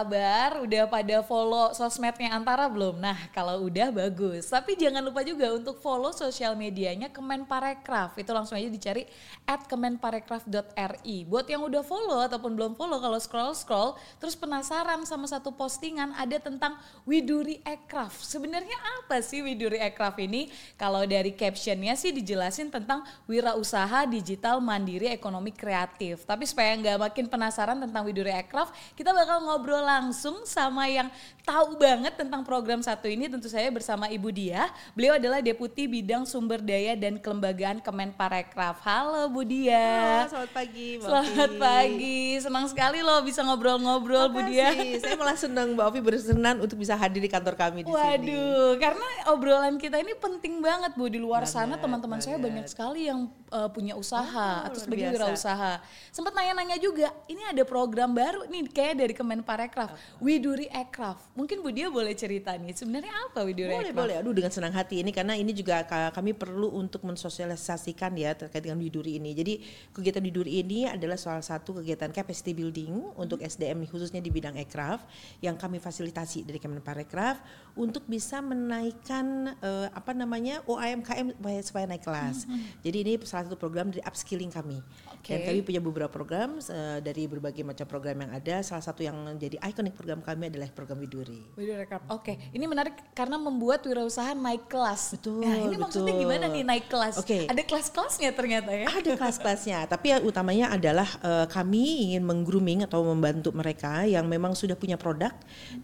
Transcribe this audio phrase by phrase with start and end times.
[0.00, 0.64] kabar?
[0.64, 2.96] Udah pada follow sosmednya Antara belum?
[2.96, 4.48] Nah, kalau udah bagus.
[4.48, 8.16] Tapi jangan lupa juga untuk follow sosial medianya Kemenparekraf.
[8.16, 9.04] Itu langsung aja dicari
[9.44, 11.28] at kemenparekraf.ri.
[11.28, 16.40] Buat yang udah follow ataupun belum follow, kalau scroll-scroll, terus penasaran sama satu postingan ada
[16.40, 18.24] tentang Widuri Ekraf.
[18.24, 20.48] Sebenarnya apa sih Widuri Ekraf ini?
[20.80, 26.24] Kalau dari captionnya sih dijelasin tentang wirausaha digital mandiri ekonomi kreatif.
[26.24, 31.74] Tapi supaya nggak makin penasaran tentang Widuri Ekraf, kita bakal ngobrol langsung sama yang tahu
[31.74, 34.70] banget tentang program satu ini tentu saya bersama Ibu Dia.
[34.94, 38.78] Beliau adalah Deputi Bidang Sumber Daya dan Kelembagaan Kemenparekraf.
[38.86, 40.28] Halo Bu Dia.
[40.28, 41.58] Halo, selamat pagi Mbak Selamat Ovi.
[41.58, 42.20] pagi.
[42.38, 44.70] Senang sekali loh bisa ngobrol-ngobrol Bu Dia.
[45.00, 47.96] Saya malah senang Mbak Ovi berkenan untuk bisa hadir di kantor kami di sini.
[47.96, 52.68] Waduh, karena obrolan kita ini penting banget Bu di luar Banget, sana teman-teman saya banyak
[52.68, 54.20] sekali yang uh, punya usaha
[54.60, 55.80] Oh, atau sebagai wirausaha.
[56.12, 59.79] Sempat nanya-nanya juga, ini ada program baru nih kayak dari Kemenparekraf,
[60.18, 61.30] Widuri Ekraf.
[61.32, 64.00] Mungkin Bu Dia boleh cerita nih, sebenarnya apa Widuri Boleh, Ekraf?
[64.02, 64.14] boleh.
[64.20, 68.60] Aduh dengan senang hati ini karena ini juga ka- kami perlu untuk mensosialisasikan ya terkait
[68.60, 69.32] dengan Widuri ini.
[69.32, 69.62] Jadi
[69.94, 75.06] kegiatan Widuri ini adalah salah satu kegiatan capacity building untuk SDM khususnya di bidang aircraft
[75.40, 77.40] yang kami fasilitasi dari Kemenparekraf
[77.78, 82.44] untuk bisa menaikkan eh, apa namanya UMKM supaya, naik kelas.
[82.80, 84.80] Jadi ini salah satu program dari upskilling kami.
[85.14, 85.30] Oke.
[85.32, 88.60] Dan kami punya beberapa program eh, dari berbagai macam program yang ada.
[88.60, 91.40] Salah satu yang menjadi ikonik program kami adalah program Widuri.
[91.54, 92.02] Widuri Ekraf.
[92.10, 95.16] Oke, ini menarik karena membuat wirausaha naik kelas.
[95.16, 96.22] Betul, Nah, ini maksudnya betul.
[96.26, 97.14] gimana nih naik kelas?
[97.22, 97.46] Oke.
[97.46, 98.86] Ada kelas-kelasnya ternyata ya.
[98.90, 104.52] Ada kelas-kelasnya, tapi yang utamanya adalah eh, kami ingin menggrooming atau membantu mereka yang memang
[104.52, 105.32] sudah punya produk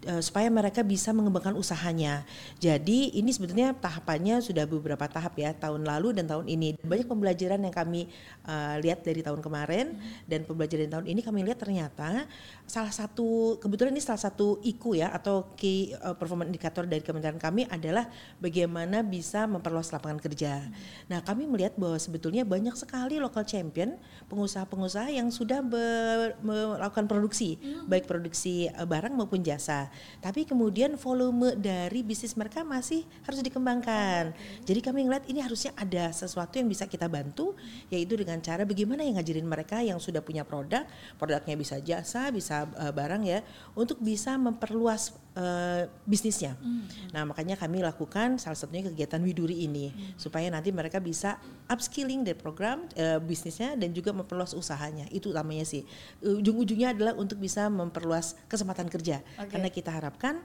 [0.05, 2.27] eh, supaya mereka bisa mengembangkan usahanya.
[2.59, 6.77] Jadi ini sebetulnya tahapannya sudah beberapa tahap ya, tahun lalu dan tahun ini.
[6.83, 8.11] Banyak pembelajaran yang kami
[8.45, 9.95] eh, lihat dari tahun kemarin
[10.27, 12.27] dan pembelajaran tahun ini kami lihat ternyata
[12.67, 17.35] salah satu kebetulan ini salah satu IKU ya atau key eh, performance indicator dari kementerian
[17.35, 18.07] kami adalah
[18.39, 20.63] bagaimana bisa memperluas lapangan kerja.
[21.11, 23.99] Nah, kami melihat bahwa sebetulnya banyak sekali local champion,
[24.31, 27.59] pengusaha-pengusaha yang sudah ber- melakukan produksi,
[27.91, 29.91] baik produksi eh, barang maupun jasa.
[30.23, 34.31] Tapi kemudian volume dari bisnis mereka masih harus dikembangkan.
[34.63, 37.51] Jadi kami ngeliat ini harusnya ada sesuatu yang bisa kita bantu,
[37.91, 40.87] yaitu dengan cara bagaimana yang ngajarin mereka yang sudah punya produk,
[41.19, 43.43] produknya bisa jasa, bisa eh, barang ya,
[43.77, 46.57] untuk bisa memperluas eh, bisnisnya.
[47.13, 51.37] Nah, makanya kami lakukan salah satunya kegiatan Widuri ini supaya nanti mereka bisa
[51.69, 55.05] upskilling dari program eh, bisnisnya dan juga memperluas usahanya.
[55.13, 55.85] Itu utamanya sih.
[56.21, 59.21] Ujung-ujungnya adalah untuk bisa memperluas kesempatan kerja.
[59.37, 59.55] Oke.
[59.55, 60.41] Karena kita harapkan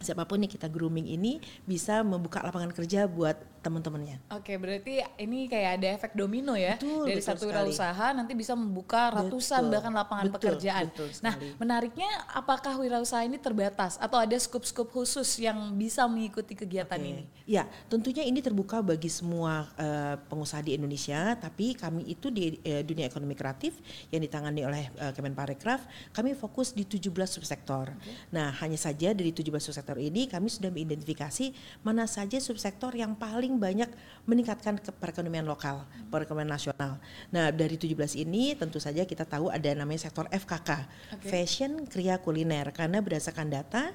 [0.00, 4.16] siapa pun yang kita grooming ini bisa membuka lapangan kerja buat teman-temannya.
[4.32, 8.56] Oke, berarti ini kayak ada efek domino ya Betul, dari betul satu wirausaha nanti bisa
[8.56, 10.84] membuka ratusan Betul, bahkan lapangan betul, pekerjaan.
[10.92, 16.96] betul nah, menariknya apakah wirausaha ini terbatas atau ada skup-skup khusus yang bisa mengikuti kegiatan
[16.96, 17.08] Oke.
[17.08, 17.24] ini?
[17.44, 22.80] Ya, tentunya ini terbuka bagi semua eh, pengusaha di Indonesia, tapi kami itu di eh,
[22.80, 23.76] dunia ekonomi kreatif
[24.08, 27.92] yang ditangani oleh eh, Kemenparekraf, kami fokus di 17 subsektor.
[28.32, 33.49] Nah, hanya saja dari 17 subsektor ini kami sudah mengidentifikasi mana saja subsektor yang paling
[33.58, 33.90] banyak
[34.28, 37.02] meningkatkan perekonomian lokal, perekonomian nasional.
[37.34, 40.70] Nah, dari 17 ini tentu saja kita tahu ada namanya sektor FKK,
[41.18, 41.26] Oke.
[41.26, 42.70] fashion, kriya, kuliner.
[42.70, 43.90] Karena berdasarkan data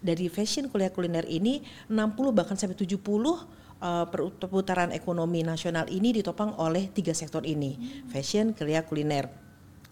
[0.00, 1.60] dari fashion, kriya, kuliner ini
[1.92, 4.06] 60 bahkan sampai 70 uh,
[4.40, 9.43] perputaran ekonomi nasional ini ditopang oleh tiga sektor ini, fashion, kriya, kuliner.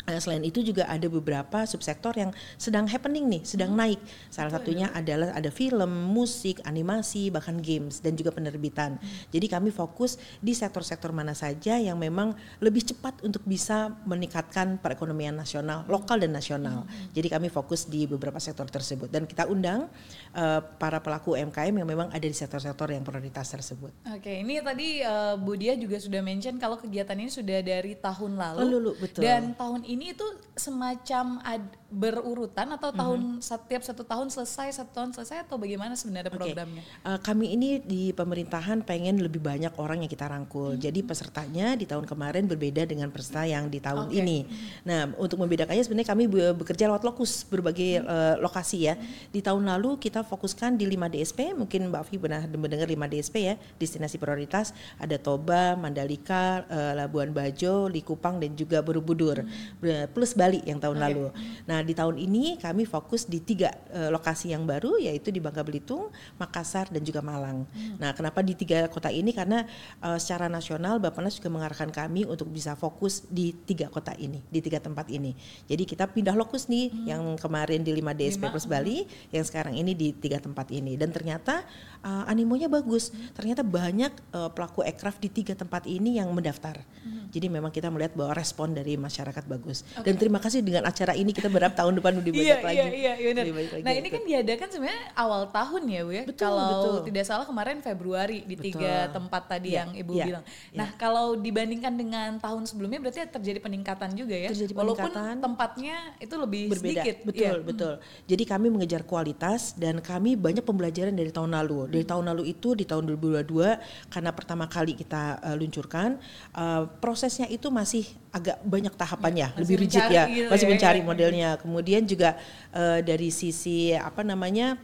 [0.03, 4.03] Nah, selain itu juga ada beberapa subsektor yang sedang happening nih, sedang naik.
[4.33, 8.99] Salah satunya adalah ada film, musik, animasi, bahkan games dan juga penerbitan.
[9.31, 15.39] Jadi kami fokus di sektor-sektor mana saja yang memang lebih cepat untuk bisa meningkatkan perekonomian
[15.39, 16.83] nasional, lokal dan nasional.
[17.15, 19.87] Jadi kami fokus di beberapa sektor tersebut dan kita undang
[20.35, 23.93] eh, para pelaku UMKM yang memang ada di sektor-sektor yang prioritas tersebut.
[24.11, 28.35] Oke, ini tadi eh, Bu Dia juga sudah mention kalau kegiatan ini sudah dari tahun
[28.35, 28.61] lalu.
[28.67, 29.23] Lulu, betul.
[29.23, 30.25] Dan tahun ini itu
[30.57, 36.33] semacam ad- berurutan atau tahun setiap satu tahun selesai satu tahun selesai atau bagaimana sebenarnya
[36.33, 36.81] programnya?
[37.05, 40.73] Uh, kami ini di pemerintahan pengen lebih banyak orang yang kita rangkul.
[40.81, 44.25] Jadi pesertanya di tahun kemarin berbeda dengan peserta yang di tahun Oke.
[44.25, 44.49] ini.
[44.89, 48.97] Nah, untuk membedakannya sebenarnya kami be- bekerja lewat lokus berbagai uh, lokasi ya.
[49.29, 53.37] Di tahun lalu kita fokuskan di 5 DSP, mungkin Mbak Afi pernah mendengar 5 DSP
[53.53, 59.45] ya, destinasi prioritas ada Toba, Mandalika, uh, Labuan Bajo, Likupang dan juga Borobudur.
[59.77, 59.82] Ber-
[60.15, 61.05] Plus Bali yang tahun Oke.
[61.05, 61.25] lalu.
[61.67, 65.67] Nah, di tahun ini kami fokus di tiga uh, lokasi yang baru yaitu di Bangka
[65.67, 67.67] Belitung, Makassar dan juga Malang.
[67.67, 67.99] Hmm.
[67.99, 69.35] Nah kenapa di tiga kota ini?
[69.35, 69.67] Karena
[70.05, 74.61] uh, secara nasional Bappenas juga mengarahkan kami untuk bisa fokus di tiga kota ini, di
[74.63, 75.35] tiga tempat ini.
[75.67, 77.07] Jadi kita pindah lokus nih hmm.
[77.09, 80.95] yang kemarin di 5 DS Papers Bali, yang sekarang ini di tiga tempat ini.
[80.95, 81.65] Dan ternyata
[82.03, 83.11] uh, animonya bagus.
[83.11, 83.33] Hmm.
[83.33, 86.83] Ternyata banyak uh, pelaku aircraft di tiga tempat ini yang mendaftar.
[87.03, 87.31] Hmm.
[87.33, 89.87] Jadi memang kita melihat bahwa respon dari masyarakat bagus.
[89.97, 90.05] Okay.
[90.05, 92.77] Dan terima kasih dengan acara ini kita berharap tahun depan lebih banyak iya, lagi.
[92.77, 96.23] Iya, iya, iya, Lagi nah, ini kan diadakan sebenarnya awal tahun ya, Bu ya.
[96.29, 96.97] Betul, kalau betul.
[97.09, 98.67] tidak salah kemarin Februari di betul.
[98.77, 100.45] tiga tempat tadi ya, yang Ibu ya, bilang.
[100.45, 100.79] Ya.
[100.85, 104.49] Nah, kalau dibandingkan dengan tahun sebelumnya berarti terjadi peningkatan juga ya.
[104.53, 105.11] Terjadi Walaupun
[105.41, 107.01] tempatnya itu lebih berbeda.
[107.01, 107.17] sedikit.
[107.25, 107.95] Betul, betul.
[108.29, 111.92] Jadi kami mengejar kualitas dan kami banyak pembelajaran dari tahun lalu.
[111.93, 116.17] Dari tahun lalu itu di tahun 2022 karena pertama kali kita uh, luncurkan
[116.57, 121.01] uh, prosesnya itu masih agak banyak tahapannya, ya, lebih rigid ya, gitu masih ya, mencari
[121.01, 121.05] ya.
[121.05, 121.51] modelnya.
[121.61, 122.41] Kemudian juga
[122.73, 124.81] uh, dari sisi apa namanya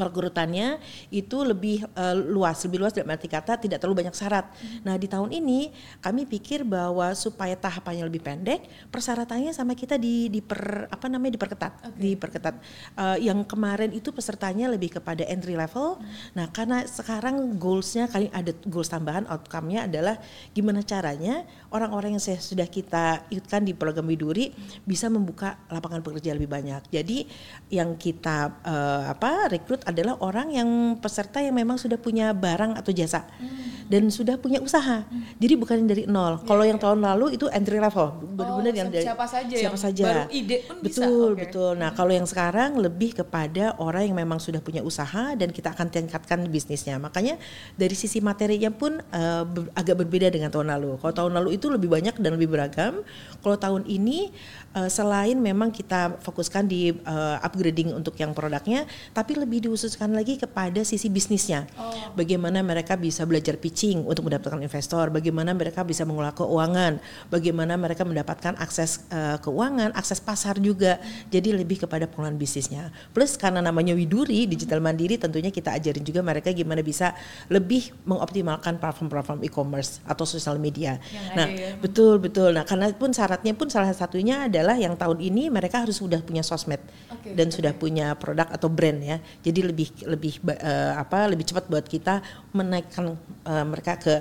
[0.00, 0.80] pergurutannya
[1.12, 4.48] itu lebih uh, luas, lebih luas dalam arti kata tidak terlalu banyak syarat.
[4.56, 4.88] Hmm.
[4.88, 5.68] Nah di tahun ini
[6.00, 11.72] kami pikir bahwa supaya tahapannya lebih pendek, persyaratannya sama kita di diper apa namanya diperketat,
[11.92, 12.00] okay.
[12.00, 12.54] diperketat.
[12.96, 16.00] Uh, yang kemarin itu pesertanya lebih kepada entry level.
[16.00, 16.08] Hmm.
[16.32, 20.16] Nah karena sekarang goalsnya kali ada goals tambahan outcome-nya adalah
[20.56, 24.50] gimana caranya orang-orang yang sudah kita ikutkan di program Widuri
[24.82, 26.82] bisa membuka lapangan pekerjaan lebih banyak.
[26.90, 27.24] Jadi
[27.70, 30.68] yang kita uh, apa rekrut adalah orang yang
[30.98, 33.69] peserta yang memang sudah punya barang atau jasa hmm.
[33.90, 35.02] Dan sudah punya usaha.
[35.02, 35.26] Hmm.
[35.42, 36.38] Jadi bukan dari nol.
[36.38, 36.70] Yeah, Kalau yeah.
[36.70, 40.04] yang tahun lalu itu entry level, benar-benar oh, yang dari siapa saja siapa yang saja.
[40.06, 41.02] baru ide pun betul, bisa.
[41.02, 41.40] Betul, okay.
[41.42, 41.72] betul.
[41.74, 41.98] Nah, hmm.
[41.98, 46.46] kalau yang sekarang lebih kepada orang yang memang sudah punya usaha dan kita akan tingkatkan
[46.46, 47.02] bisnisnya.
[47.02, 47.34] Makanya
[47.74, 49.44] dari sisi materinya pun uh,
[49.74, 51.02] agak berbeda dengan tahun lalu.
[51.02, 53.02] Kalau tahun lalu itu lebih banyak dan lebih beragam.
[53.42, 54.30] Kalau tahun ini
[54.78, 60.38] uh, selain memang kita fokuskan di uh, upgrading untuk yang produknya, tapi lebih dikhususkan lagi
[60.38, 61.66] kepada sisi bisnisnya.
[61.74, 62.14] Oh.
[62.14, 67.00] Bagaimana mereka bisa belajar pitching untuk mendapatkan investor, bagaimana mereka bisa mengelola keuangan,
[67.32, 71.00] bagaimana mereka mendapatkan akses uh, keuangan, akses pasar juga.
[71.32, 72.92] Jadi lebih kepada pengelolaan bisnisnya.
[73.16, 77.16] Plus karena namanya Widuri digital mandiri, tentunya kita ajarin juga mereka gimana bisa
[77.48, 81.00] lebih mengoptimalkan platform-platform e-commerce atau sosial media.
[81.08, 81.72] Yang nah, ya.
[81.80, 82.52] betul betul.
[82.52, 86.20] Nah, karena pun syaratnya pun salah satunya ada adalah yang tahun ini mereka harus sudah
[86.20, 87.56] punya sosmed okay, dan okay.
[87.56, 89.16] sudah punya produk atau brand ya.
[89.40, 92.20] Jadi lebih lebih uh, apa lebih cepat buat kita
[92.52, 93.16] menaikkan
[93.48, 94.14] uh, mereka ke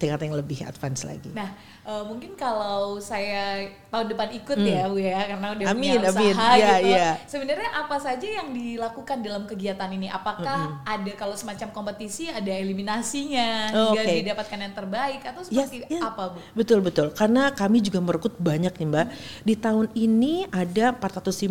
[0.00, 1.28] tingkat yang lebih advance lagi.
[1.36, 1.52] Nah,
[1.84, 4.70] uh, mungkin kalau saya tahun depan ikut hmm.
[4.70, 6.34] ya Bu ya karena udah amin, punya usaha amin.
[6.38, 6.94] Ya, gitu.
[6.94, 7.08] Ya.
[7.26, 10.06] Sebenarnya apa saja yang dilakukan dalam kegiatan ini?
[10.06, 10.86] Apakah hmm.
[10.86, 14.16] ada kalau semacam kompetisi ada eliminasinya oh, hingga okay.
[14.22, 16.02] didapatkan yang terbaik atau seperti yes, yes.
[16.06, 16.38] apa Bu?
[16.54, 17.10] Betul betul.
[17.10, 19.06] Karena kami juga merekrut banyak nih Mbak.
[19.42, 21.50] Di tahun ini ada 450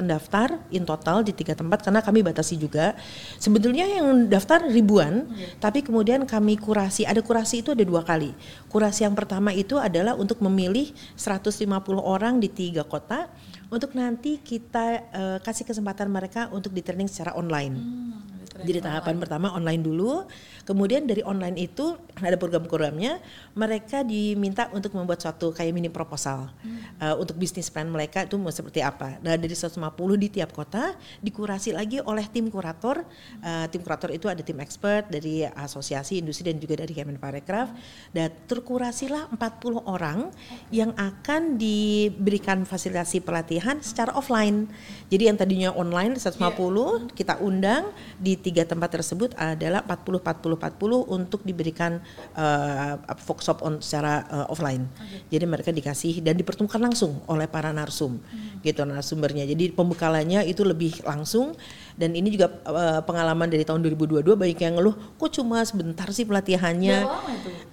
[0.00, 2.96] pendaftar in total di tiga tempat karena kami batasi juga.
[3.36, 5.60] Sebetulnya yang daftar ribuan, hmm.
[5.60, 7.04] tapi kemudian kami kurasi.
[7.04, 8.32] Ada kurasi itu ada dua kali.
[8.72, 10.88] Kurasi yang pertama itu adalah untuk memilih
[11.50, 13.28] 150 orang di tiga kota
[13.68, 17.74] untuk nanti kita uh, kasih kesempatan mereka untuk di training secara online.
[17.74, 18.19] Hmm
[18.62, 19.22] jadi tahapan online.
[19.22, 20.24] pertama online dulu,
[20.68, 23.18] kemudian dari online itu ada program-programnya,
[23.56, 27.00] mereka diminta untuk membuat suatu kayak mini proposal hmm.
[27.02, 29.18] uh, untuk bisnis plan mereka itu mau seperti apa.
[29.24, 29.80] Nah dari 150
[30.20, 33.02] di tiap kota dikurasi lagi oleh tim kurator.
[33.40, 37.68] Uh, tim kurator itu ada tim expert dari asosiasi industri dan juga dari Kemenparekraf.
[38.14, 40.30] Dan terkurasilah 40 orang
[40.70, 44.70] yang akan diberikan fasilitasi pelatihan secara offline.
[45.10, 46.98] Jadi yang tadinya online 150 yeah.
[47.14, 47.90] kita undang
[48.20, 52.02] di tiga tempat tersebut adalah 40 40 40 untuk diberikan
[52.34, 52.98] uh,
[53.30, 54.90] workshop on secara uh, offline.
[54.98, 55.38] Okay.
[55.38, 58.18] Jadi mereka dikasih dan dipertemukan langsung oleh para narsum.
[58.18, 58.58] Hmm.
[58.66, 59.46] Gitu narasumbernya.
[59.46, 61.54] Jadi pembekalannya itu lebih langsung
[62.00, 66.24] dan ini juga uh, pengalaman dari tahun 2022 banyak yang ngeluh kok cuma sebentar sih
[66.24, 67.04] pelatihannya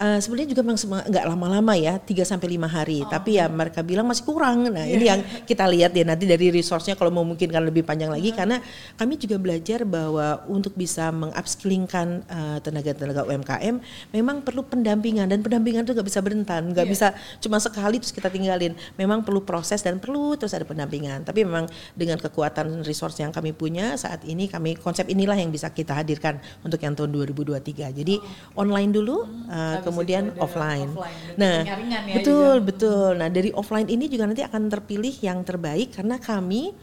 [0.03, 3.07] uh, sebenarnya juga memang nggak lama-lama ya 3 sampai lima hari oh.
[3.07, 4.95] tapi ya mereka bilang masih kurang nah yeah.
[4.99, 8.39] ini yang kita lihat ya nanti dari resource-nya kalau memungkinkan lebih panjang lagi uh-huh.
[8.43, 8.57] karena
[8.99, 13.75] kami juga belajar bahwa untuk bisa mengupskillingkan uh, tenaga-tenaga UMKM
[14.11, 16.91] memang perlu pendampingan dan pendampingan itu nggak bisa berentan nggak yeah.
[16.91, 17.07] bisa
[17.39, 21.71] cuma sekali terus kita tinggalin memang perlu proses dan perlu terus ada pendampingan tapi memang
[21.95, 26.41] dengan kekuatan resource yang kami punya saat ini kami konsep inilah yang bisa kita hadirkan
[26.63, 27.91] untuk yang tahun 2023.
[27.91, 28.61] Jadi oh.
[28.63, 30.89] online dulu, hmm, uh, kemudian offline.
[30.95, 31.37] offline.
[31.37, 31.75] Nah, ya
[32.17, 32.67] betul juga.
[32.67, 33.09] betul.
[33.19, 36.73] Nah dari offline ini juga nanti akan terpilih yang terbaik karena kami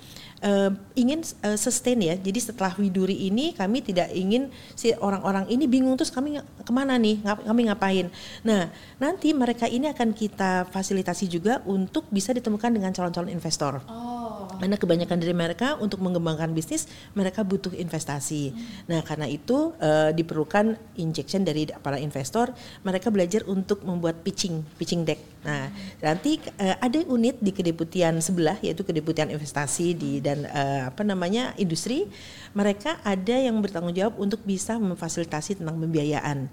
[0.44, 2.14] uh, ingin uh, sustain ya.
[2.20, 7.00] Jadi setelah Widuri ini kami tidak ingin si orang-orang ini bingung terus kami ke mana
[7.00, 8.06] nih, ngap, kami ngapain.
[8.44, 8.68] Nah
[9.00, 13.80] nanti mereka ini akan kita fasilitasi juga untuk bisa ditemukan dengan calon-calon investor.
[13.88, 14.13] Oh,
[14.58, 18.50] Karena kebanyakan dari mereka untuk mengembangkan bisnis mereka butuh investasi.
[18.50, 18.58] Hmm.
[18.90, 22.52] Nah karena itu uh, diperlukan injection dari para investor.
[22.82, 25.20] Mereka belajar untuk membuat pitching, pitching deck.
[25.44, 26.00] Nah hmm.
[26.02, 31.52] nanti uh, ada unit di kedeputian sebelah yaitu kedeputian investasi di dan uh, apa namanya
[31.60, 32.06] industri.
[32.54, 36.46] Mereka ada yang bertanggung jawab untuk bisa memfasilitasi tentang pembiayaan.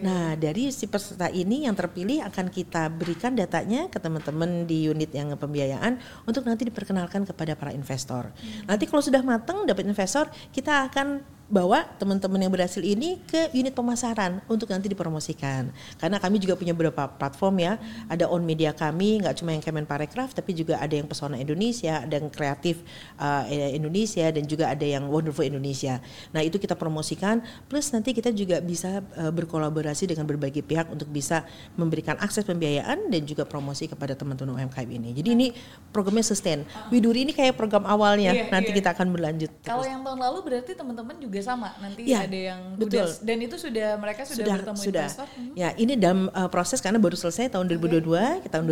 [0.00, 5.12] Nah dari si peserta ini yang terpilih akan kita berikan datanya ke teman-teman di unit
[5.12, 8.32] yang pembiayaan untuk nanti diperkenalkan kepada para investor.
[8.32, 8.74] Hmm.
[8.74, 13.76] Nanti kalau sudah matang dapat investor, kita akan bawa teman-teman yang berhasil ini ke unit
[13.76, 15.68] pemasaran untuk nanti dipromosikan.
[16.00, 17.72] Karena kami juga punya beberapa platform ya,
[18.08, 22.00] ada on media kami, nggak cuma yang Kemen Parekraf, tapi juga ada yang Pesona Indonesia,
[22.00, 22.80] ada yang Kreatif
[23.20, 26.00] uh, Indonesia, dan juga ada yang Wonderful Indonesia.
[26.32, 31.12] Nah itu kita promosikan, plus nanti kita juga bisa uh, berkolaborasi dengan berbagai pihak untuk
[31.12, 31.44] bisa
[31.76, 35.12] memberikan akses pembiayaan dan juga promosi kepada teman-teman UMKM ini.
[35.12, 35.46] Jadi ini
[35.92, 36.64] programnya sustain.
[36.88, 38.80] Widuri ini kayak program awalnya, iya, nanti iya.
[38.80, 39.50] kita akan berlanjut.
[39.60, 43.02] Kalau yang tahun lalu berarti teman-teman juga juga sama nanti ya, ada yang betul.
[43.02, 45.06] Udah, dan itu sudah mereka sudah, sudah bertemu sudah.
[45.10, 45.26] investor.
[45.34, 45.52] Hmm.
[45.58, 48.46] Ya, ini dalam uh, proses karena baru selesai tahun 2022, okay.
[48.54, 48.64] tahun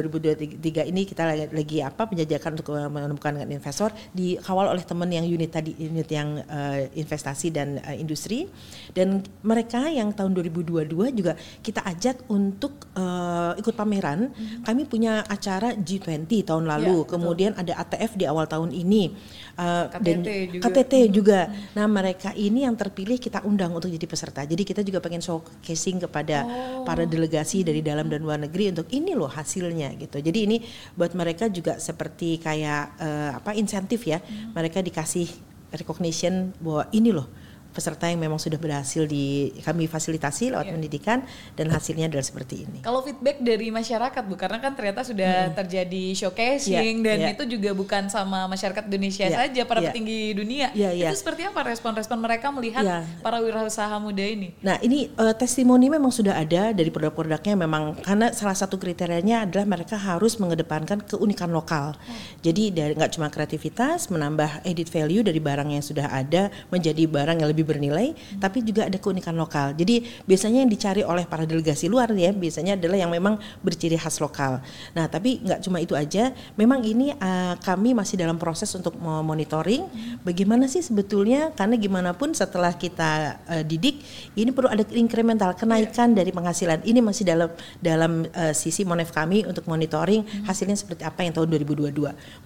[0.63, 5.51] 2023 ini kita lagi, lagi apa penjajakan untuk menemukan investor dikawal oleh teman yang unit
[5.51, 8.47] tadi unit yang uh, investasi dan uh, industri
[8.95, 11.35] dan mereka yang tahun 2022 juga
[11.67, 14.31] kita ajak untuk uh, ikut pameran.
[14.31, 14.63] Hmm.
[14.63, 19.11] Kami punya acara G20 tahun lalu, ya, kemudian ada ATF di awal tahun ini
[19.57, 20.63] uh, KTT dan juga.
[20.69, 21.41] KTT juga.
[21.49, 21.55] Hmm.
[21.73, 24.45] Nah mereka ini yang terpilih kita undang untuk jadi peserta.
[24.45, 26.85] Jadi kita juga pengen showcasing kepada oh.
[26.85, 30.21] para delegasi dari dalam dan luar negeri untuk ini loh hasilnya gitu.
[30.21, 30.57] Jadi ini
[30.93, 34.21] buat mereka juga seperti kayak uh, apa insentif ya.
[34.21, 34.53] Hmm.
[34.53, 35.29] Mereka dikasih
[35.73, 37.27] recognition bahwa ini loh
[37.73, 40.75] peserta yang memang sudah berhasil di kami fasilitasi lewat yeah.
[40.77, 41.19] pendidikan
[41.57, 42.79] dan hasilnya adalah seperti ini.
[42.85, 45.57] Kalau feedback dari masyarakat Bu karena kan ternyata sudah hmm.
[45.57, 47.33] terjadi showcasing yeah, dan yeah.
[47.35, 49.89] itu juga bukan sama masyarakat Indonesia yeah, saja para yeah.
[49.91, 50.69] petinggi dunia.
[50.77, 51.11] Yeah, yeah.
[51.11, 53.03] Itu seperti apa respon-respon mereka melihat yeah.
[53.25, 54.53] para wirausaha muda ini?
[54.61, 59.65] Nah, ini uh, testimoni memang sudah ada dari produk-produknya memang karena salah satu kriterianya adalah
[59.65, 61.97] mereka harus mengedepankan keunikan lokal.
[61.97, 62.17] Hmm.
[62.45, 67.41] Jadi dari nggak cuma kreativitas, menambah edit value dari barang yang sudah ada menjadi barang
[67.41, 68.43] yang lebih lebih bernilai, hmm.
[68.43, 69.71] tapi juga ada keunikan lokal.
[69.79, 74.19] Jadi biasanya yang dicari oleh para delegasi luar ya, biasanya adalah yang memang berciri khas
[74.19, 74.59] lokal.
[74.99, 79.87] Nah, tapi nggak cuma itu aja, memang ini uh, kami masih dalam proses untuk monitoring
[79.87, 80.27] hmm.
[80.27, 84.03] bagaimana sih sebetulnya karena gimana pun setelah kita uh, didik,
[84.35, 86.19] ini perlu ada incremental kenaikan yeah.
[86.25, 86.83] dari penghasilan.
[86.83, 90.45] Ini masih dalam dalam uh, sisi monef kami untuk monitoring hmm.
[90.49, 91.93] hasilnya seperti apa yang tahun 2022.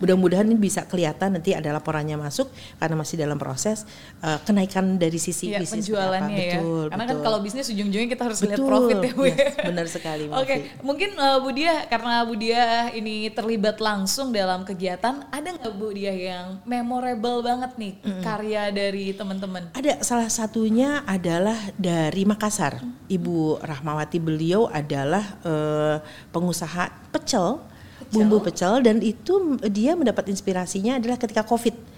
[0.02, 2.50] Mudah-mudahan ini bisa kelihatan nanti ada laporannya masuk
[2.82, 3.86] karena masih dalam proses
[4.26, 6.58] uh, kenaikan dari sisi ya, bisnis penjualannya ya.
[6.58, 7.22] Betul, karena kan betul.
[7.22, 9.24] kan kalau bisnis ujung-ujungnya kita harus lihat profit ya Bu.
[9.30, 9.64] Yes, ya.
[9.70, 10.24] benar sekali.
[10.26, 10.58] Oke, okay.
[10.82, 15.94] mungkin uh, Bu Dia karena Bu Dia ini terlibat langsung dalam kegiatan, ada nggak Bu
[15.94, 18.22] Dia yang memorable banget nih mm -hmm.
[18.26, 19.62] karya dari teman-teman?
[19.78, 22.82] Ada salah satunya adalah dari Makassar.
[22.82, 23.14] Mm -hmm.
[23.16, 26.02] Ibu Rahmawati beliau adalah uh,
[26.34, 31.95] pengusaha pecel, pecel, bumbu pecel dan itu dia mendapat inspirasinya adalah ketika Covid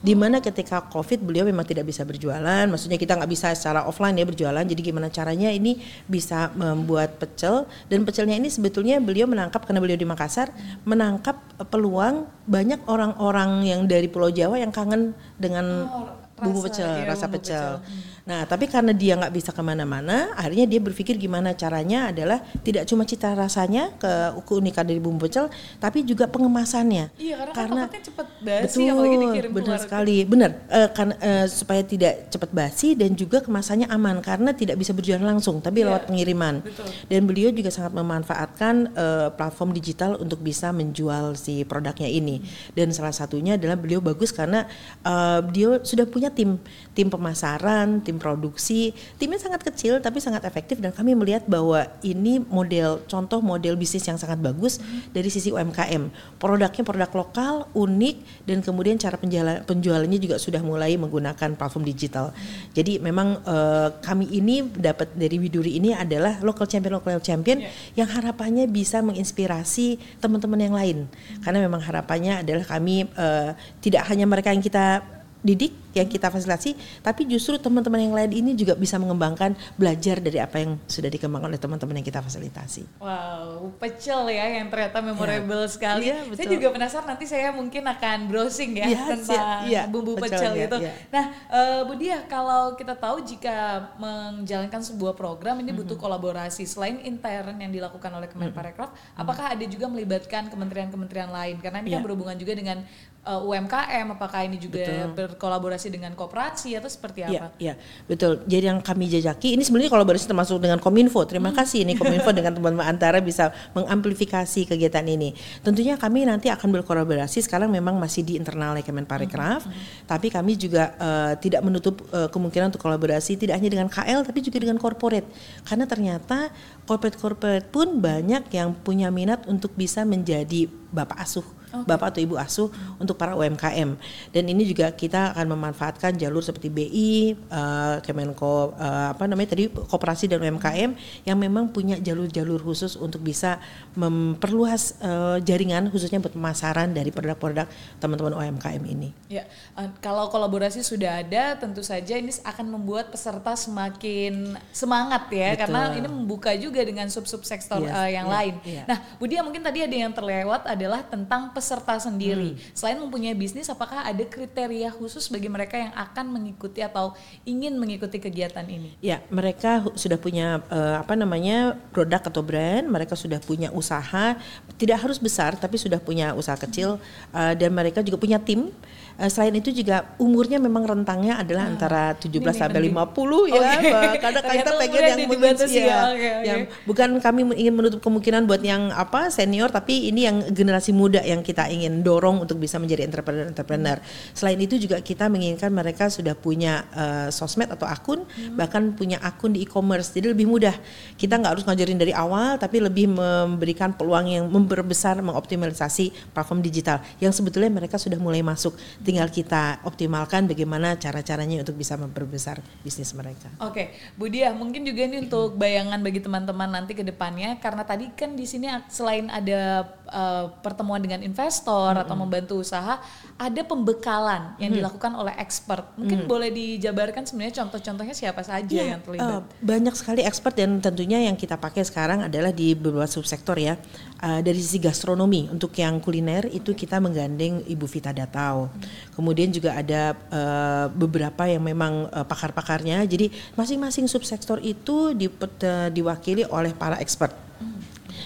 [0.00, 4.16] di mana ketika covid beliau memang tidak bisa berjualan maksudnya kita nggak bisa secara offline
[4.16, 5.76] ya berjualan jadi gimana caranya ini
[6.08, 10.48] bisa membuat pecel dan pecelnya ini sebetulnya beliau menangkap karena beliau di Makassar
[10.88, 11.36] menangkap
[11.68, 17.28] peluang banyak orang-orang yang dari Pulau Jawa yang kangen dengan oh, bumbu pecel, iya, rasa
[17.28, 17.78] bumbu pecel.
[17.78, 17.84] pecel.
[17.84, 18.09] Hmm.
[18.30, 22.86] Nah, tapi karena dia nggak bisa ke mana-mana, akhirnya dia berpikir gimana caranya adalah tidak
[22.86, 25.50] cuma cita rasanya ke keunikan dari bumbu pecel,
[25.82, 27.10] tapi juga pengemasannya.
[27.18, 30.50] Iya, karena, kan karena kan cepat basi, betul, apalagi dikirim benar sekali, benar.
[30.70, 35.26] Uh, kan uh, supaya tidak cepat basi dan juga kemasannya aman karena tidak bisa berjualan
[35.26, 36.62] langsung, tapi yeah, lewat pengiriman.
[36.62, 36.86] Betul.
[37.10, 42.38] Dan beliau juga sangat memanfaatkan uh, platform digital untuk bisa menjual si produknya ini.
[42.38, 42.78] Hmm.
[42.78, 44.70] Dan salah satunya adalah beliau bagus karena
[45.02, 46.62] uh, dia sudah punya tim
[46.94, 48.92] tim pemasaran, tim produksi.
[49.16, 54.04] Timnya sangat kecil tapi sangat efektif dan kami melihat bahwa ini model contoh model bisnis
[54.04, 55.16] yang sangat bagus hmm.
[55.16, 56.12] dari sisi UMKM.
[56.36, 62.36] Produknya produk lokal, unik dan kemudian cara penjualan penjualannya juga sudah mulai menggunakan platform digital.
[62.36, 62.76] Hmm.
[62.76, 68.04] Jadi memang uh, kami ini dapat dari Widuri ini adalah local champion local champion yeah.
[68.04, 70.98] yang harapannya bisa menginspirasi teman-teman yang lain.
[71.08, 71.40] Hmm.
[71.40, 76.78] Karena memang harapannya adalah kami uh, tidak hanya mereka yang kita didik yang kita fasilitasi,
[77.02, 81.50] tapi justru teman-teman yang lain ini juga bisa mengembangkan belajar dari apa yang sudah dikembangkan
[81.50, 82.86] oleh teman-teman yang kita fasilitasi.
[83.02, 85.70] Wow, pecel ya yang ternyata memorable ya.
[85.72, 86.06] sekali.
[86.06, 90.54] Ya, saya juga penasaran nanti saya mungkin akan browsing ya, ya tentang ya, bumbu pecel,
[90.54, 90.76] pecel itu.
[90.78, 90.92] Ya.
[91.10, 96.06] Nah, uh, Bu Dia, kalau kita tahu jika menjalankan sebuah program ini butuh mm -hmm.
[96.06, 99.22] kolaborasi selain intern yang dilakukan oleh Kemenparekraf, mm -hmm.
[99.26, 101.58] apakah ada juga melibatkan kementerian-kementerian lain?
[101.58, 101.98] Karena ini ya.
[101.98, 102.86] kan berhubungan juga dengan
[103.24, 105.12] uh, eh, UMKM apakah ini juga betul.
[105.16, 107.46] berkolaborasi dengan koperasi atau seperti iya, apa?
[107.60, 108.32] Iya, ya, betul.
[108.48, 111.24] Jadi yang kami jajaki ini sebenarnya kolaborasi termasuk dengan Kominfo.
[111.28, 111.58] Terima hmm.
[111.58, 115.36] kasih ini Kominfo dengan teman-teman antara bisa mengamplifikasi kegiatan ini.
[115.60, 119.72] Tentunya kami nanti akan berkolaborasi sekarang memang masih di internal Kemenparekraf, hmm.
[119.72, 120.06] hmm.
[120.08, 124.40] tapi kami juga uh, tidak menutup uh, kemungkinan untuk kolaborasi tidak hanya dengan KL tapi
[124.40, 125.28] juga dengan corporate.
[125.66, 126.48] Karena ternyata
[126.88, 131.86] corporate-corporate pun banyak yang punya minat untuk bisa menjadi bapak asuh okay.
[131.86, 133.96] bapak atau ibu asuh untuk para UMKM.
[134.34, 139.54] Dan ini juga kita akan memanfaatkan jalur seperti BI, uh, eh, Kemenko uh, apa namanya
[139.54, 140.90] tadi koperasi dan UMKM
[141.24, 143.62] yang memang punya jalur-jalur khusus untuk bisa
[143.94, 147.66] memperluas uh, jaringan khususnya buat pemasaran dari produk-produk
[148.02, 149.08] teman-teman UMKM ini.
[149.30, 149.46] Ya,
[149.78, 155.60] uh, kalau kolaborasi sudah ada, tentu saja ini akan membuat peserta semakin semangat ya, Betul.
[155.66, 158.54] karena ini membuka juga dengan sub-sub sektor yes, uh, yang yeah, lain.
[158.62, 158.84] Yeah.
[158.86, 162.56] Nah, Budia mungkin tadi ada yang terlewat adalah tentang peserta sendiri.
[162.56, 162.72] Hmm.
[162.72, 167.12] Selain mempunyai bisnis, apakah ada kriteria khusus bagi mereka yang akan mengikuti atau
[167.44, 168.96] ingin mengikuti kegiatan ini?
[169.04, 174.40] Ya, mereka sudah punya uh, apa namanya produk atau brand, mereka sudah punya usaha,
[174.80, 176.96] tidak harus besar tapi sudah punya usaha kecil
[177.36, 178.72] uh, dan mereka juga punya tim
[179.18, 181.72] Uh, selain itu juga umurnya memang rentangnya adalah hmm.
[181.74, 183.62] antara 17 ini sampai lima 50 ya.
[183.80, 183.92] Okay.
[184.20, 185.86] Karena kita pengen yang dibatasi ya.
[185.86, 186.00] ya.
[186.14, 186.46] Okay, okay.
[186.46, 191.20] Yang bukan kami ingin menutup kemungkinan buat yang apa senior tapi ini yang generasi muda
[191.24, 193.98] yang kita ingin dorong untuk bisa menjadi entrepreneur-entrepreneur.
[194.32, 198.56] Selain itu juga kita menginginkan mereka sudah punya uh, sosmed atau akun hmm.
[198.56, 200.12] bahkan punya akun di e-commerce.
[200.12, 200.74] Jadi lebih mudah.
[201.16, 207.00] Kita nggak harus ngajarin dari awal tapi lebih memberikan peluang yang memperbesar mengoptimalisasi platform digital
[207.22, 208.76] yang sebetulnya mereka sudah mulai masuk
[209.10, 213.50] tinggal kita optimalkan bagaimana cara-caranya untuk bisa memperbesar bisnis mereka.
[213.58, 218.06] Oke, Bu Dia, mungkin juga ini untuk bayangan bagi teman-teman nanti ke depannya karena tadi
[218.14, 222.02] kan di sini selain ada uh, pertemuan dengan investor hmm.
[222.06, 223.02] atau membantu usaha,
[223.34, 224.78] ada pembekalan yang hmm.
[224.78, 225.90] dilakukan oleh expert.
[225.98, 226.30] Mungkin hmm.
[226.30, 229.26] boleh dijabarkan sebenarnya contoh-contohnya siapa saja ya, yang terlibat?
[229.26, 233.74] Uh, banyak sekali expert dan tentunya yang kita pakai sekarang adalah di beberapa subsektor ya.
[234.20, 238.68] Uh, dari sisi gastronomi untuk yang kuliner itu kita menggandeng Ibu Vita Datau.
[238.68, 238.84] Hmm.
[239.16, 243.00] Kemudian juga ada uh, beberapa yang memang uh, pakar-pakarnya.
[243.08, 247.32] Jadi masing-masing subsektor itu di, uh, diwakili oleh para expert.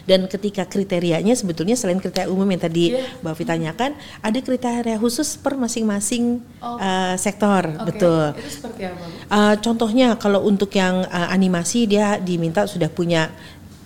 [0.05, 3.09] Dan ketika kriterianya sebetulnya selain kriteria umum yang tadi yeah.
[3.25, 6.77] Mbak Vita tanyakan, ada kriteria khusus per masing-masing oh.
[6.77, 7.87] uh, sektor, okay.
[7.89, 8.25] betul.
[8.37, 9.05] Itu seperti apa?
[9.33, 13.33] Uh, contohnya kalau untuk yang uh, animasi dia diminta sudah punya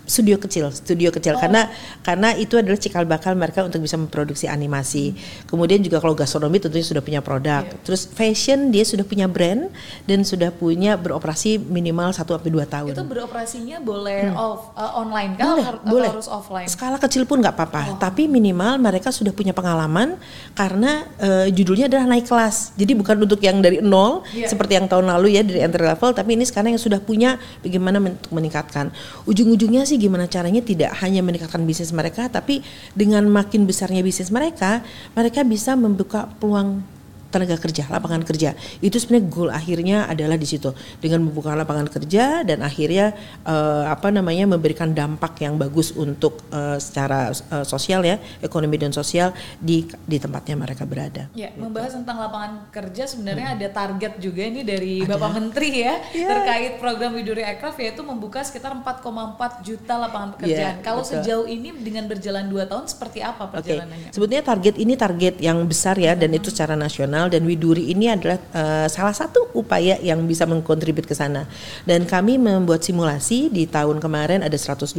[0.09, 1.40] studio kecil, studio kecil oh.
[1.40, 1.68] karena
[2.03, 5.12] karena itu adalah cikal bakal mereka untuk bisa memproduksi animasi.
[5.12, 5.55] Hmm.
[5.55, 7.68] Kemudian juga kalau gastronomi tentunya sudah punya produk.
[7.68, 7.85] Yeah.
[7.85, 9.68] Terus fashion dia sudah punya brand
[10.09, 12.97] dan sudah punya beroperasi minimal 1 sampai dua tahun.
[12.97, 14.37] Itu beroperasinya boleh hmm.
[14.40, 16.09] off uh, online kan boleh, atau boleh.
[16.09, 16.68] harus offline?
[16.73, 17.97] Skala kecil pun nggak apa-apa, oh.
[18.01, 20.16] tapi minimal mereka sudah punya pengalaman
[20.57, 22.73] karena uh, judulnya adalah naik kelas.
[22.81, 24.49] Jadi bukan untuk yang dari nol yeah.
[24.49, 28.01] seperti yang tahun lalu ya dari entry level, tapi ini sekarang yang sudah punya bagaimana
[28.01, 28.88] untuk meningkatkan.
[29.29, 32.63] Ujung-ujungnya sih gimana caranya tidak hanya meningkatkan bisnis mereka tapi
[32.95, 34.87] dengan makin besarnya bisnis mereka
[35.19, 36.81] mereka bisa membuka peluang
[37.29, 38.57] tenaga kerja, lapangan kerja.
[38.81, 43.12] Itu sebenarnya goal akhirnya adalah di situ dengan membuka lapangan kerja dan akhirnya
[43.45, 48.97] uh, apa namanya memberikan dampak yang bagus untuk uh, secara uh, sosial ya, ekonomi dan
[48.97, 51.29] sosial di di tempatnya mereka berada.
[51.37, 51.61] Ya, gitu.
[51.61, 53.57] membahas tentang lapangan kerja sebenarnya hmm.
[53.61, 55.12] ada target juga ini dari ada.
[55.17, 60.81] Bapak Menteri ya, ya terkait program Widuri Aircraft yaitu membuka sekitar 4,4 juta lapangan pekerjaan.
[60.81, 61.21] Ya, Kalau betul.
[61.21, 64.09] sejauh ini dengan berjalan dua tahun seperti apa perjalanannya?
[64.09, 64.14] Okay.
[64.17, 66.21] Sebetulnya target ini target yang besar ya hmm.
[66.25, 70.47] dan itu secara nasional nasional dan Widuri ini adalah uh, salah satu upaya yang bisa
[70.47, 71.51] mengkontribut ke sana.
[71.83, 74.95] Dan kami membuat simulasi di tahun kemarin ada 120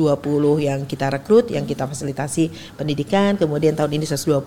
[0.59, 4.43] yang kita rekrut, yang kita fasilitasi pendidikan, kemudian tahun ini 120.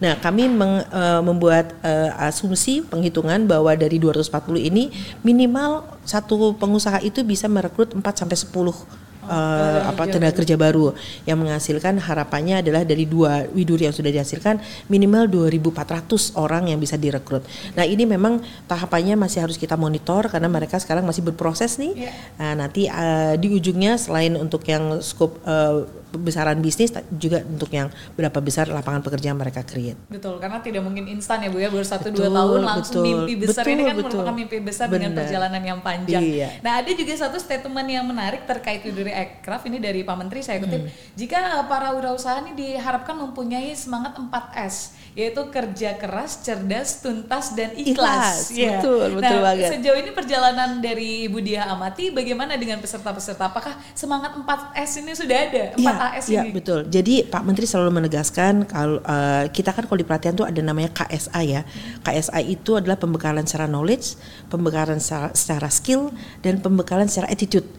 [0.00, 4.88] Nah, kami meng, uh, membuat uh, asumsi penghitungan bahwa dari 240 ini
[5.20, 10.92] minimal satu pengusaha itu bisa merekrut 4 sampai 10 uh, apa tenaga kerja baru
[11.24, 16.94] yang menghasilkan harapannya adalah dari dua widuri yang sudah dihasilkan minimal 2.400 orang yang bisa
[17.00, 17.44] direkrut.
[17.74, 22.08] Nah ini memang tahapannya masih harus kita monitor karena mereka sekarang masih berproses nih.
[22.08, 22.14] Yeah.
[22.40, 27.90] Nah nanti uh, di ujungnya selain untuk yang skop uh, besaran bisnis juga untuk yang
[28.14, 29.98] berapa besar lapangan pekerjaan mereka create.
[30.06, 33.34] Betul, karena tidak mungkin instan ya Bu ya baru satu dua tahun langsung betul, mimpi
[33.46, 34.08] besar betul, ini kan betul.
[34.10, 34.94] merupakan mimpi besar Bener.
[34.94, 36.22] dengan perjalanan yang panjang.
[36.22, 36.48] Iya.
[36.62, 40.58] Nah ada juga satu statement yang menarik terkait Widuri Aircraft ini dari Pak Menteri saya
[40.58, 41.14] kutip, hmm.
[41.14, 47.94] jika para wirausaha ini diharapkan mempunyai semangat 4S yaitu kerja keras, cerdas, tuntas dan ikhlas.
[47.94, 48.82] ikhlas ya.
[48.82, 49.70] Betul, betul nah, banget.
[49.78, 53.46] Sejauh ini perjalanan dari Ibu Dia Amati bagaimana dengan peserta-peserta?
[53.46, 55.64] Apakah semangat 4S ini sudah ada?
[55.78, 56.50] 4AS ya, ini?
[56.50, 56.80] Ya, betul.
[56.90, 60.90] Jadi Pak Menteri selalu menegaskan kalau uh, kita kan kalau di pelatihan tuh ada namanya
[60.90, 61.62] KSA ya.
[62.02, 64.18] KSA itu adalah pembekalan secara knowledge,
[64.50, 66.10] pembekalan secara, secara skill
[66.42, 67.70] dan pembekalan secara attitude.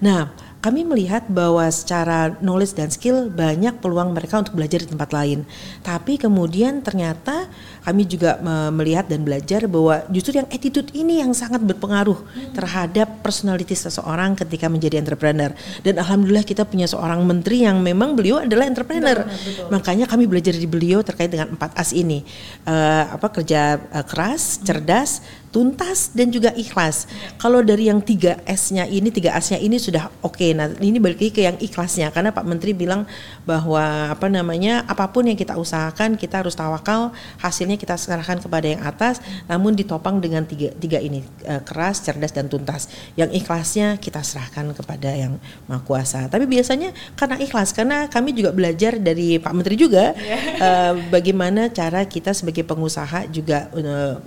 [0.00, 0.32] Nah,
[0.64, 5.44] kami melihat bahwa secara knowledge dan skill banyak peluang mereka untuk belajar di tempat lain.
[5.84, 7.52] Tapi kemudian ternyata
[7.84, 8.40] kami juga
[8.72, 12.16] melihat dan belajar bahwa justru yang attitude ini yang sangat berpengaruh
[12.56, 15.52] terhadap personality seseorang ketika menjadi entrepreneur.
[15.84, 19.20] Dan alhamdulillah kita punya seorang menteri yang memang beliau adalah entrepreneur.
[19.20, 19.68] Betul, betul.
[19.68, 22.24] Makanya kami belajar di beliau terkait dengan empat as ini.
[22.64, 25.20] Uh, apa kerja uh, keras, cerdas,
[25.54, 27.06] tuntas dan juga ikhlas.
[27.38, 30.34] Kalau dari yang tiga S-nya ini, tiga S-nya ini sudah oke.
[30.34, 30.50] Okay.
[30.50, 33.06] Nah, ini balik lagi ke yang ikhlasnya karena Pak Menteri bilang
[33.46, 38.66] bahwa apa namanya apa pun yang kita usahakan kita harus tawakal, hasilnya kita serahkan kepada
[38.66, 42.90] yang atas, namun ditopang dengan tiga tiga ini uh, keras, cerdas dan tuntas.
[43.14, 45.38] Yang ikhlasnya kita serahkan kepada yang
[45.70, 46.26] Maha Kuasa.
[46.26, 50.18] Tapi biasanya karena ikhlas, karena kami juga belajar dari Pak Menteri juga
[50.58, 54.18] uh, bagaimana cara kita sebagai pengusaha juga uh,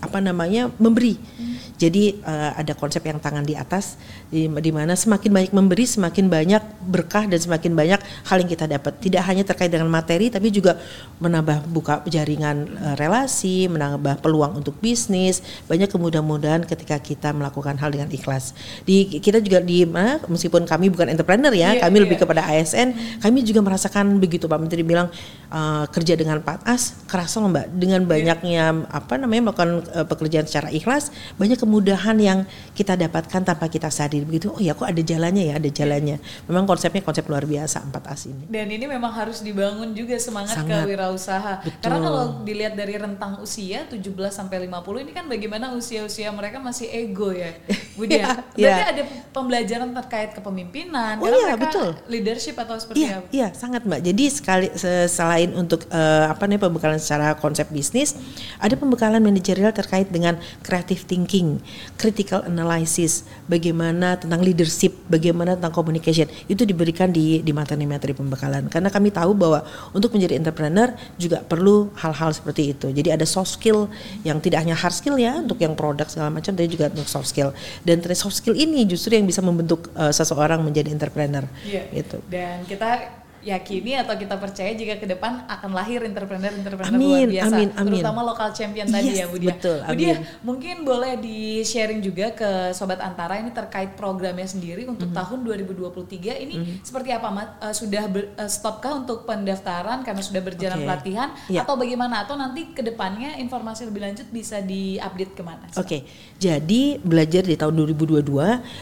[0.00, 1.16] apa namanya memberi.
[1.16, 1.55] Hmm.
[1.76, 4.00] Jadi uh, ada konsep yang tangan di atas
[4.32, 8.64] di, di mana semakin banyak memberi semakin banyak berkah dan semakin banyak hal yang kita
[8.64, 8.96] dapat.
[8.96, 10.80] Tidak hanya terkait dengan materi tapi juga
[11.20, 15.44] menambah buka jaringan uh, relasi, menambah peluang untuk bisnis.
[15.68, 18.56] Banyak kemudahan-mudahan ketika kita melakukan hal dengan ikhlas.
[18.88, 22.04] Di kita juga di uh, meskipun kami bukan entrepreneur ya, yeah, kami yeah.
[22.08, 25.12] lebih kepada ASN, kami juga merasakan begitu Pak Menteri bilang
[25.52, 28.08] uh, kerja dengan Pak As kerasa loh Mbak dengan iya.
[28.08, 28.96] banyaknya yeah.
[28.98, 32.38] apa namanya melakukan uh, pekerjaan secara ikhlas banyak kemudahan yang
[32.78, 36.62] kita dapatkan tanpa kita sadar begitu oh ya kok ada jalannya ya ada jalannya memang
[36.62, 40.86] konsepnya konsep luar biasa empat as ini dan ini memang harus dibangun juga semangat Sangat.
[40.86, 41.82] kewirausaha Betul.
[41.82, 46.86] karena kalau dilihat dari rentang usia 17 sampai 50 ini kan bagaimana usia-usia mereka masih
[46.86, 47.50] ego ya
[47.98, 48.86] Bu Dia ya, berarti ya.
[48.94, 49.02] ada
[49.34, 51.98] pembelajaran terkait kepemimpinan oh, iya, betul.
[52.06, 54.66] leadership atau seperti iya, apa iya sangat Mbak jadi sekali
[55.10, 58.14] selain untuk uh, apa nih pembekalan secara konsep bisnis
[58.62, 61.55] ada pembekalan manajerial terkait dengan creative thinking
[61.96, 68.68] critical analysis, bagaimana tentang leadership, bagaimana tentang communication itu diberikan di di materi-materi pembekalan.
[68.70, 72.90] Karena kami tahu bahwa untuk menjadi entrepreneur juga perlu hal-hal seperti itu.
[72.92, 73.88] Jadi ada soft skill
[74.22, 77.28] yang tidak hanya hard skill ya untuk yang produk segala macam, tapi juga untuk soft
[77.30, 77.50] skill.
[77.82, 81.44] Dan soft skill ini justru yang bisa membentuk uh, seseorang menjadi entrepreneur.
[81.66, 81.86] Yeah.
[81.92, 82.22] Gitu.
[82.30, 87.68] Dan kita yakini atau kita percaya jika ke depan akan lahir entrepreneur-entrepreneur luar biasa, amin,
[87.78, 87.90] amin.
[87.94, 89.54] terutama lokal champion yes, tadi ya Bu Dia.
[89.54, 94.82] Betul, Bu Dia, mungkin boleh di sharing juga ke sobat Antara ini terkait programnya sendiri
[94.90, 95.22] untuk mm -hmm.
[95.22, 95.38] tahun
[95.78, 96.76] 2023 ini mm -hmm.
[96.82, 97.48] seperti apa Mat?
[97.62, 100.86] Uh, sudah ber, uh, stopkah untuk pendaftaran karena sudah berjalan okay.
[100.90, 101.62] pelatihan yeah.
[101.62, 105.70] atau bagaimana atau nanti ke depannya informasi lebih lanjut bisa diupdate ke mana?
[105.78, 106.00] Oke, okay.
[106.42, 108.26] jadi belajar di tahun 2022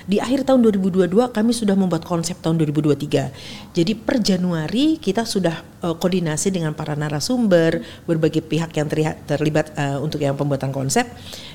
[0.08, 3.76] di akhir tahun 2022 kami sudah membuat konsep tahun 2023.
[3.76, 9.26] Jadi per Januari Januari kita sudah uh, koordinasi dengan para narasumber, berbagai pihak yang terlihat,
[9.26, 11.02] terlibat uh, untuk yang pembuatan konsep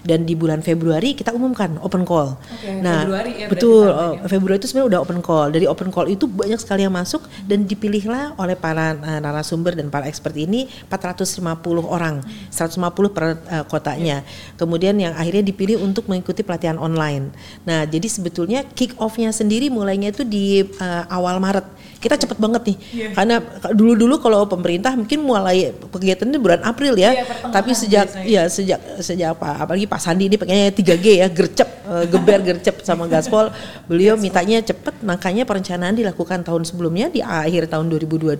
[0.03, 2.35] dan di bulan Februari kita umumkan open call.
[2.59, 5.47] Okay, nah, Februari ya betul oh, Februari itu sebenarnya udah open call.
[5.47, 9.87] Dari open call itu banyak sekali yang masuk dan dipilihlah oleh para uh, narasumber dan
[9.87, 11.39] para expert ini 450
[11.87, 12.19] orang,
[12.51, 14.27] 150 per uh, kotanya.
[14.27, 14.59] Yeah.
[14.59, 17.31] Kemudian yang akhirnya dipilih untuk mengikuti pelatihan online.
[17.63, 22.61] Nah, jadi sebetulnya kick off-nya sendiri mulainya itu di uh, awal Maret kita cepet banget
[22.63, 23.11] nih yeah.
[23.13, 23.41] karena
[23.73, 27.11] dulu-dulu kalau pemerintah mungkin mulai kegiatan ini bulan April ya.
[27.13, 28.27] Yeah, tapi sejak biasanya.
[28.27, 32.81] ya sejak sejak apa apalagi Pak Sandi ini pengennya 3G ya gercep uh, geber gercep
[32.83, 33.51] sama gaspol.
[33.85, 38.39] Beliau mintanya cepet makanya perencanaan dilakukan tahun sebelumnya di akhir tahun 2022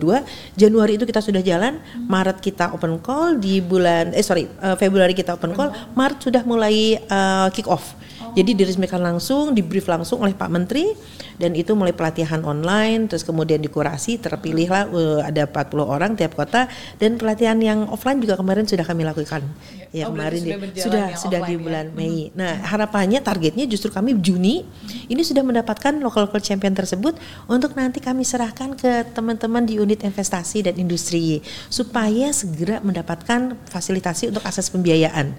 [0.56, 2.06] Januari itu kita sudah jalan hmm.
[2.06, 6.42] Maret kita open call di bulan eh sorry uh, Februari kita open call Maret sudah
[6.44, 7.96] mulai uh, kick off.
[8.30, 10.94] Jadi diresmikan langsung, di brief langsung oleh Pak Menteri
[11.40, 16.68] dan itu mulai pelatihan online terus kemudian dikurasi terpilihlah uh, ada 40 orang tiap kota
[17.00, 19.40] dan pelatihan yang offline juga kemarin sudah kami lakukan.
[19.40, 21.58] Oh, Ya berarti kemarin sudah di- sudah sudah di ya?
[21.58, 22.28] bulan Mei.
[22.36, 24.62] Nah, harapannya targetnya justru kami Juni
[25.08, 27.16] ini sudah mendapatkan local local champion tersebut
[27.48, 34.28] untuk nanti kami serahkan ke teman-teman di unit investasi dan industri supaya segera mendapatkan fasilitasi
[34.28, 35.32] untuk akses pembiayaan.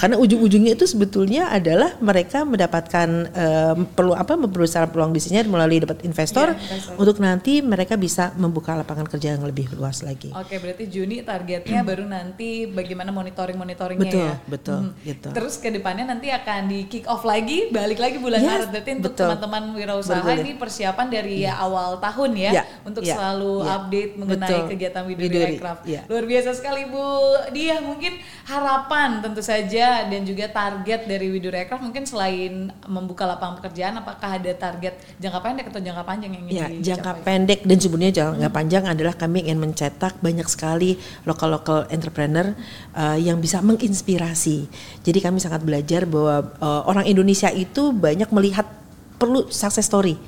[0.00, 6.02] Karena ujung-ujungnya itu sebetulnya adalah mereka mendapatkan em, perlu apa memperbesar peluang bisnisnya melalui dapat
[6.02, 6.94] investor Iya, investor.
[6.96, 10.30] untuk nanti mereka bisa membuka lapangan kerja yang lebih luas lagi.
[10.32, 14.34] Oke, berarti Juni targetnya baru nanti bagaimana monitoring monitoringnya Betul, ya.
[14.44, 14.94] betul, Hmm.
[15.02, 15.28] gitu.
[15.30, 18.68] Terus ke depannya nanti akan di kick off lagi, balik lagi bulan Yes, Maret.
[18.70, 19.24] Berarti untuk betul.
[19.24, 23.70] teman-teman wirausaha ini persiapan dari awal tahun ya, Ya, untuk ya, selalu ya.
[23.76, 24.68] update mengenai Betul.
[24.70, 25.82] kegiatan Widuri Widuri, Aircraft.
[25.86, 26.00] ya.
[26.06, 27.04] Luar biasa sekali Bu
[27.50, 27.76] Dia.
[27.78, 28.12] Mungkin
[28.46, 32.52] harapan tentu saja dan juga target dari Widuri Aircraft mungkin selain
[32.84, 36.84] membuka lapangan pekerjaan, apakah ada target jangka pendek atau jangka panjang yang ingin Ya, dicapai?
[36.84, 42.52] jangka pendek dan sebenarnya jangka panjang adalah kami ingin mencetak banyak sekali lokal-lokal entrepreneur
[42.92, 44.68] uh, yang bisa menginspirasi.
[45.06, 48.66] Jadi kami sangat belajar bahwa uh, orang Indonesia itu banyak melihat
[49.16, 50.18] perlu success story.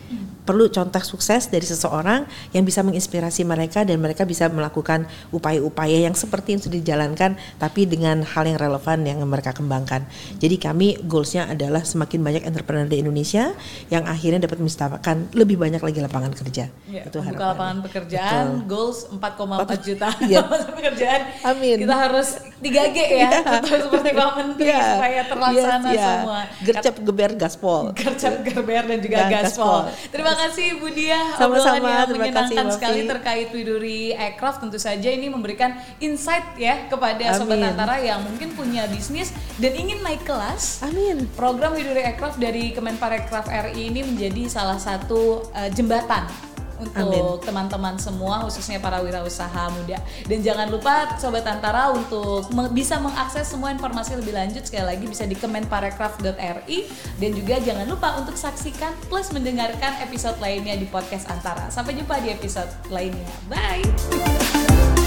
[0.44, 6.12] Perlu contoh sukses dari seseorang yang bisa menginspirasi mereka dan mereka bisa melakukan upaya-upaya yang
[6.12, 10.04] seperti yang sudah dijalankan tapi dengan hal yang relevan yang mereka kembangkan.
[10.36, 13.56] Jadi kami goalsnya adalah semakin banyak entrepreneur di Indonesia
[13.88, 16.68] yang akhirnya dapat menciptakan lebih banyak lagi lapangan kerja.
[16.86, 17.48] Ya, Itu harapannya.
[17.56, 20.44] lapangan pekerjaan, goals 4,4 juta Iya.
[20.44, 21.20] lapangan pekerjaan.
[21.42, 21.76] Amin.
[21.80, 22.28] Kita harus
[22.60, 24.80] 3G ya, atau seperti Pak Menteri Iya.
[24.92, 26.04] supaya terlaksana iya.
[26.20, 26.40] semua.
[26.60, 27.82] Gercep geber gaspol.
[27.96, 29.88] Gercep gerber dan juga Dan gaspol.
[29.88, 30.10] gaspol.
[30.12, 34.58] Terima kasih Bu Dia, Sama-sama, terima kasih, menyenangkan Mbak sekali terkait Widuri Aircraft.
[34.66, 37.70] Tentu saja ini memberikan insight ya kepada sobat Amin.
[37.74, 40.84] antara yang mungkin punya bisnis dan ingin naik kelas.
[40.86, 41.26] Amin.
[41.34, 48.42] Program Widuri Aircraft dari Kemenparekraf RI ini menjadi salah satu eh, jembatan untuk teman-teman semua
[48.46, 49.98] khususnya para wirausaha muda.
[50.26, 55.24] Dan jangan lupa sobat Antara untuk bisa mengakses semua informasi lebih lanjut sekali lagi bisa
[55.28, 56.78] di kemenparekraf.ri
[57.20, 61.68] dan juga jangan lupa untuk saksikan plus mendengarkan episode lainnya di podcast Antara.
[61.70, 63.28] Sampai jumpa di episode lainnya.
[63.46, 65.03] Bye.